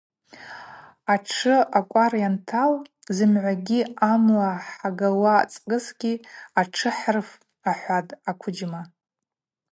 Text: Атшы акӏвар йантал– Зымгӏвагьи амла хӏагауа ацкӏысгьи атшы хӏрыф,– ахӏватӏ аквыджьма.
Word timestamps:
Атшы 1.13 1.55
акӏвар 1.77 2.13
йантал– 2.21 2.73
Зымгӏвагьи 3.15 3.81
амла 4.11 4.51
хӏагауа 4.69 5.33
ацкӏысгьи 5.41 6.13
атшы 6.59 6.89
хӏрыф,– 6.97 7.29
ахӏватӏ 7.71 8.11
аквыджьма. 8.29 8.81